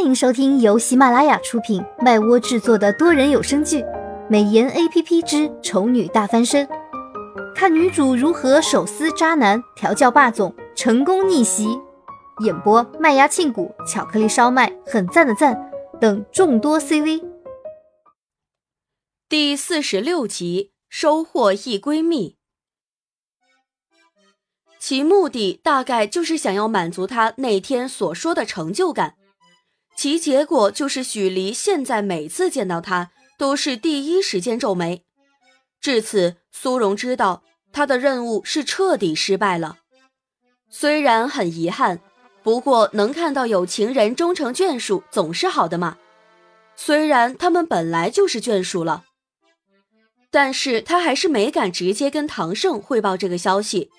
[0.00, 3.82] 欢迎收听由喜马拉雅出品、麦窝制作的多人有声剧
[4.30, 6.66] 《美颜 A P P 之丑女大翻身》，
[7.54, 11.78] 看女主如何手撕渣男、调教霸总、成功逆袭。
[12.42, 17.22] 演播：麦芽庆谷、巧克力烧麦、很赞的赞等众多 C V。
[19.28, 22.38] 第四十六集，收获一闺蜜。
[24.78, 29.16] 其目的大概就是想要满足她那天所说的成就感。
[30.00, 35.02] 其结果就是许离现在每次见到他都是第一时间皱眉。
[35.78, 39.76] 至此，苏荣知道他的任务是彻底失败了。
[40.70, 42.00] 虽然很遗憾，
[42.42, 45.98] 不过能看到有情人终成眷属总是好的嘛。
[46.74, 49.04] 虽然他们本来就是眷属了，
[50.30, 53.90] 但是他还是没敢直接跟唐盛汇报这个消息，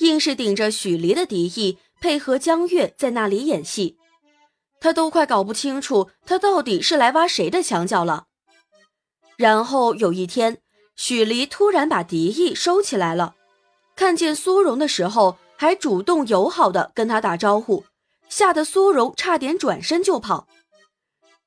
[0.00, 3.96] 硬是顶着许离的敌意，配合江月在那里演戏。
[4.80, 8.26] 他都快搞不清楚，他到底是来挖谁的墙角了。
[9.36, 10.62] 然后有一天，
[10.96, 13.34] 许离突然把敌意收起来了，
[13.94, 17.84] 看见苏荣的时候，还主动友好的跟他打招呼，
[18.28, 20.46] 吓得苏荣差点转身就跑。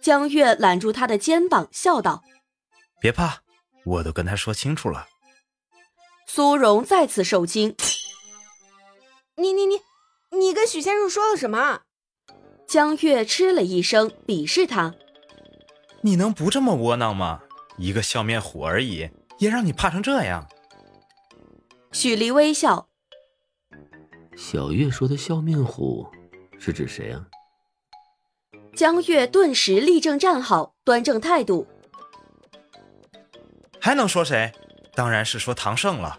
[0.00, 2.22] 江月揽住他的肩膀，笑道
[3.00, 3.40] ：“别怕，
[3.84, 5.06] 我都跟他说清楚了。”
[6.26, 7.76] 苏荣再次受惊
[9.36, 9.80] ：“你你你，
[10.30, 11.82] 你跟许先生说了什么？”
[12.66, 14.94] 江月嗤了一声，鄙视他
[16.02, 17.40] ：“你能不这么窝囊吗？
[17.78, 20.48] 一个笑面虎而已，也让你怕成这样？”
[21.92, 22.88] 许离微笑
[24.36, 26.08] ：“小月说的笑面虎
[26.58, 27.24] 是指谁啊？”
[28.74, 31.68] 江月顿时立正站好，端正态度
[33.80, 34.52] ：“还能说谁？
[34.92, 36.18] 当然是说唐盛了。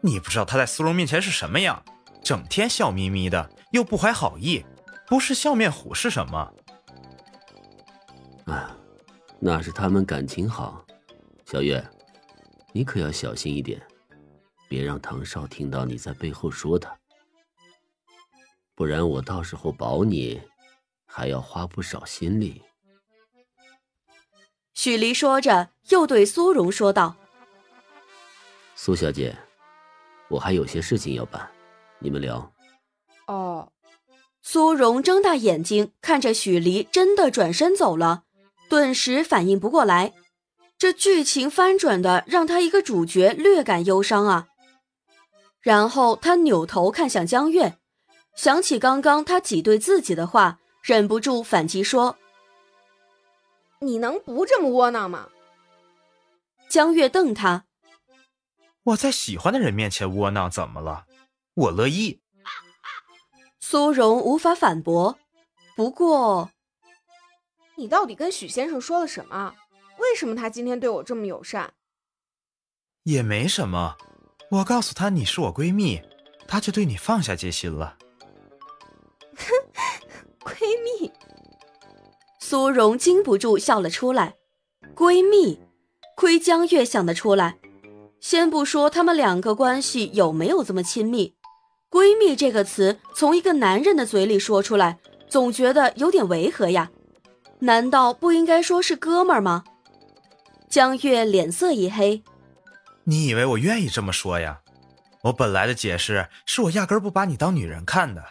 [0.00, 1.84] 你不知道他在苏荣面前是什么样，
[2.22, 4.64] 整天笑眯眯的，又不怀好意。”
[5.08, 6.54] 不是笑面虎是什么？
[8.46, 8.76] 啊，
[9.40, 10.84] 那是他们感情好。
[11.46, 11.82] 小月，
[12.72, 13.80] 你可要小心一点，
[14.68, 16.94] 别让唐少听到你在背后说他，
[18.74, 20.42] 不然我到时候保你
[21.06, 22.62] 还要花不少心力。
[24.74, 27.16] 许离说着，又对苏荣说道
[28.76, 29.34] ：“苏小姐，
[30.28, 31.50] 我还有些事情要办，
[31.98, 32.52] 你们聊。”
[33.26, 33.72] 哦。
[34.50, 38.22] 苏荣睁大眼睛看着许离，真的转身走了，
[38.70, 40.14] 顿时反应不过来，
[40.78, 44.48] 这剧情翻转的让他一个主角略感忧伤啊。
[45.60, 47.76] 然后他扭头看向江月，
[48.36, 52.16] 想起刚刚他挤兑自己的话，忍不住反击说
[53.80, 55.28] ：“你能不这么窝囊吗？”
[56.70, 57.66] 江月瞪他
[58.84, 61.04] ：“我在喜欢的人面前窝囊怎么了？
[61.52, 62.22] 我乐意。”
[63.70, 65.18] 苏荣无法反驳，
[65.76, 66.50] 不过，
[67.76, 69.54] 你到底跟许先生说了什么？
[69.98, 71.74] 为什么他今天对我这么友善？
[73.02, 73.98] 也没什么，
[74.52, 76.00] 我告诉他你是我闺蜜，
[76.46, 77.98] 他就对你放下戒心了。
[79.36, 79.52] 哼，
[80.40, 81.12] 闺蜜。
[82.40, 84.36] 苏荣禁不住笑了出来。
[84.96, 85.60] 闺蜜，
[86.16, 87.58] 亏江月想得出来。
[88.18, 91.36] 先不说他们两个关系有没有这么亲密。
[91.90, 96.90] 闺蜜这个词从一个男人的嘴里说出来，总觉得有点违和呀。
[97.60, 99.64] 难道不应该说是哥们儿吗？
[100.68, 102.22] 江月脸色一黑。
[103.04, 104.60] 你以为我愿意这么说呀？
[105.22, 108.22] 我本来的解释是我压根儿不把你当女人看的，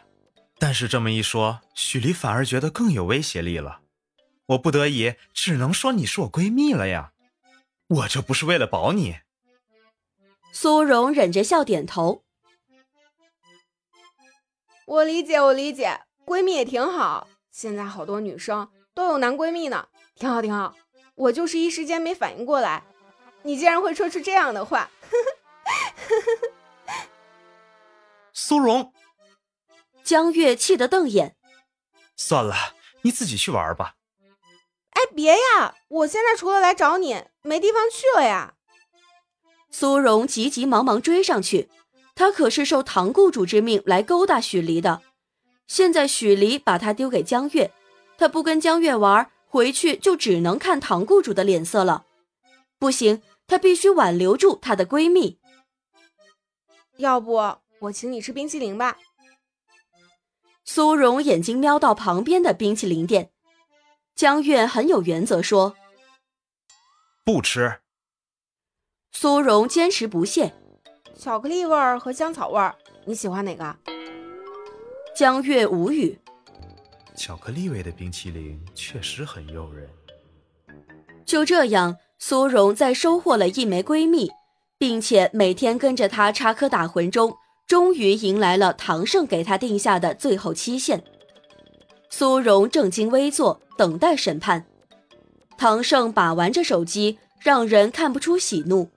[0.60, 3.80] 但是这么一说，许离反而觉得更有威胁力了。
[4.46, 7.12] 我不得已只能说你是我闺蜜了呀。
[7.88, 9.18] 我这不是为了保你。
[10.54, 12.24] 苏荣忍着笑点头。
[14.88, 17.28] 我理解，我理解，闺蜜也挺好。
[17.52, 20.76] 现在好多女生都有男闺蜜呢，挺好，挺好。
[21.16, 22.86] 我就是一时间没反应过来，
[23.44, 24.90] 你竟然会说出这样的话。
[28.32, 28.94] 苏荣，
[30.06, 31.36] 江月气得瞪眼。
[32.16, 32.56] 算了，
[33.02, 33.96] 你自己去玩吧。
[34.92, 35.76] 哎，别呀！
[35.90, 38.54] 我现在除了来找你，没地方去了呀。
[39.70, 41.70] 苏荣急急忙忙追上去。
[42.18, 45.04] 他可是受唐雇主之命来勾搭许离的，
[45.68, 47.72] 现在许离把他丢给江月，
[48.18, 52.08] 他不跟江月玩，回去就只能看唐雇主的脸色了。
[52.80, 55.38] 不行，他必须挽留住她的闺蜜。
[56.98, 57.34] 要不
[57.82, 58.98] 我请你吃冰淇淋吧？
[60.66, 63.30] 苏荣眼睛瞄到旁边的冰淇淋店，
[64.16, 65.76] 江月很有原则说
[67.24, 67.82] ：“不吃。”
[69.14, 70.56] 苏荣坚持不懈。
[71.20, 73.76] 巧克力味儿和香草味儿，你喜欢哪个？
[75.16, 76.20] 江月无语。
[77.16, 79.90] 巧克力味的冰淇淋确实很诱人。
[81.26, 84.30] 就这样，苏荣在收获了一枚闺蜜，
[84.78, 87.36] 并且每天跟着她插科打诨中，
[87.66, 91.04] 终于迎来了唐盛给她定下的最后期限。
[92.12, 94.68] 苏荣正襟危坐，等待审判。
[95.58, 98.92] 唐盛把玩着手机，让人看不出喜怒。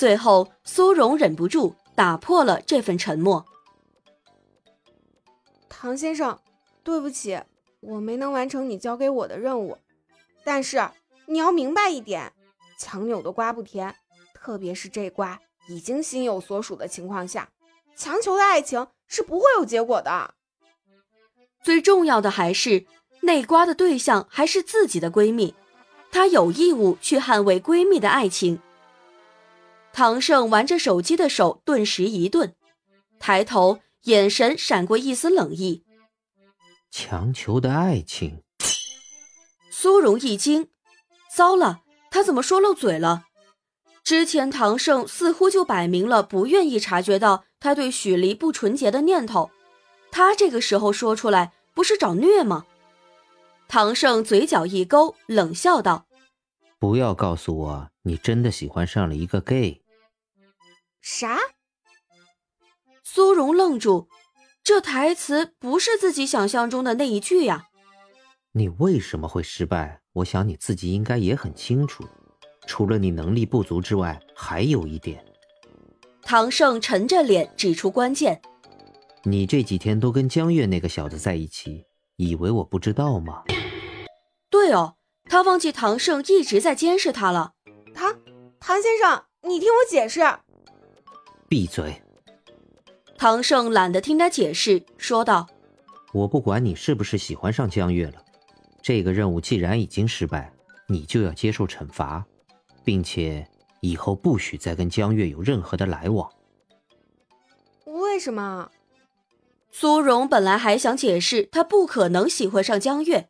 [0.00, 3.44] 最后，苏荣忍不住打破了这份沉默。
[5.68, 6.40] 唐先生，
[6.82, 7.38] 对不起，
[7.80, 9.76] 我没能完成你交给我的任务。
[10.42, 10.88] 但是
[11.26, 12.32] 你要明白一点，
[12.78, 13.94] 强扭的瓜不甜，
[14.32, 15.38] 特别是这瓜
[15.68, 17.50] 已经心有所属的情况下，
[17.94, 20.32] 强求的爱情是不会有结果的。
[21.62, 22.86] 最重要的还是，
[23.20, 25.54] 内瓜的对象还是自己的闺蜜，
[26.10, 28.62] 她有义务去捍卫闺蜜的爱情。
[29.92, 32.54] 唐胜玩着手机的手顿时一顿，
[33.18, 35.84] 抬头，眼神闪过一丝冷意。
[36.90, 38.42] 强求的爱情。
[39.70, 40.68] 苏荣一惊，
[41.34, 43.24] 糟了，他怎么说漏嘴了？
[44.02, 49.50] 之前唐胜似乎就摆明了不愿意察觉到他对许离不纯洁的念头。
[50.10, 52.66] 他这个时候说出来，不是找虐吗？
[53.68, 56.06] 唐胜嘴角一勾，冷笑道
[56.80, 59.79] ：“不要告诉我你真的喜欢上了一个 gay。”
[61.00, 61.38] 啥？
[63.02, 64.08] 苏荣愣住，
[64.62, 67.66] 这台词不是自己想象中的那一句呀。
[68.52, 70.00] 你为什么会失败？
[70.12, 72.04] 我想你自己应该也很清楚。
[72.66, 75.24] 除了你能力不足之外，还有一点。
[76.22, 78.40] 唐盛沉着脸指出关键。
[79.24, 81.84] 你这几天都跟江月那个小子在一起，
[82.16, 83.44] 以为我不知道吗？
[84.50, 87.54] 对哦，他忘记唐盛一直在监视他了。
[87.94, 88.20] 唐
[88.60, 90.20] 唐先生，你听我解释。
[91.50, 92.00] 闭嘴！
[93.18, 95.48] 唐胜懒得听他解释，说道
[96.14, 98.24] ：“我不管你是不是喜欢上江月了，
[98.80, 100.52] 这个任务既然已经失败，
[100.86, 102.24] 你就要接受惩罚，
[102.84, 103.44] 并且
[103.80, 106.30] 以后不许再跟江月有任何的来往。”
[107.84, 108.70] 为什么？
[109.72, 113.28] 苏荣本来还想解释他不可能喜欢上江月，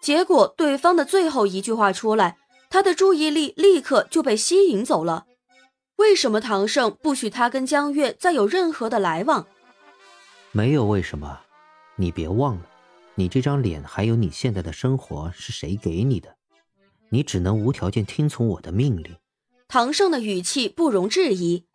[0.00, 2.38] 结果对方的最后一句话出来，
[2.70, 5.26] 他的注意力立刻就被吸引走了。
[6.00, 9.46] 为什么唐盛不许他跟江月再有任何的来往？
[10.50, 11.40] 没有为什么，
[11.96, 12.66] 你别忘了，
[13.16, 16.34] 你这张脸还有你现在的生活是谁给你的？
[17.10, 19.14] 你只能无条件听从我的命令。
[19.68, 21.66] 唐盛的语气不容置疑。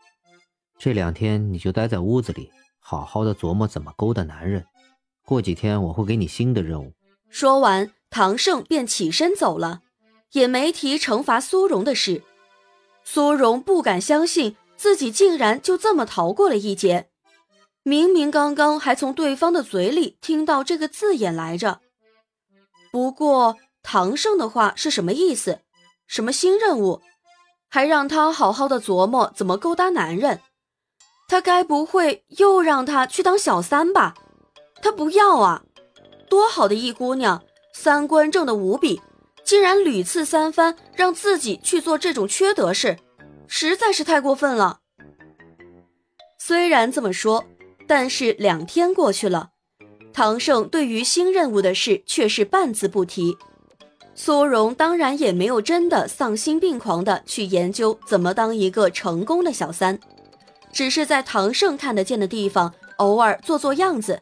[0.80, 2.52] 这两天你就待在屋子里。
[2.80, 4.66] 好好的琢磨怎么勾搭男人，
[5.24, 6.94] 过几天我会给你新的任务。
[7.30, 9.82] 说完，唐盛便起身走了，
[10.32, 12.24] 也没提惩罚苏荣的事。
[13.06, 17.10] 苏荣不敢相信自己竟然就这么逃过了一劫，
[17.84, 21.80] 明明刚刚还从对方的嘴里听到这个字眼来着。
[22.92, 25.60] 不过唐胜的话是什么意思？
[26.08, 27.02] 什么新任务？
[27.70, 30.42] 还让他好好的琢磨怎么勾搭男人？
[31.28, 34.16] 他该不会又让他去当小三吧？
[34.82, 35.64] 他不要啊！
[36.30, 37.44] 多好的一姑娘，
[37.74, 39.02] 三观正的无比，
[39.46, 42.98] 竟然屡次三番让自己去做这种缺德事，
[43.48, 44.80] 实在是太过分了。
[46.40, 47.46] 虽然这么说，
[47.88, 49.52] 但是两天过去了，
[50.12, 53.38] 唐盛对于新任务的事却是半字不提。
[54.16, 60.00] 苏荣当然也没有真的丧心病狂的去研究怎么当一个成功的小三。
[60.72, 64.20] 只是在唐盛看得见的地方，偶尔做做样子，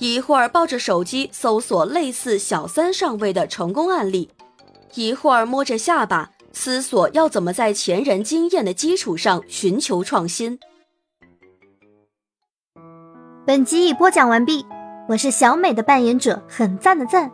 [0.00, 4.30] 一会儿抱着手机搜索类似小三上位的成功案例，
[4.94, 10.58] 一会儿摸着下巴思索要怎么在前人经验的基础上寻求创新。
[13.46, 14.64] 本集已播讲完毕，
[15.10, 17.30] 我是小美的扮演者，很赞的赞，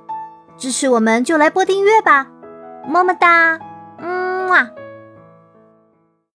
[0.58, 2.26] 支持我们就来播订阅吧，
[2.88, 3.61] 么么哒，
[4.00, 4.68] 嗯啊。